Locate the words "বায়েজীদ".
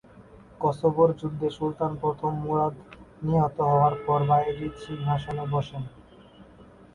4.29-4.73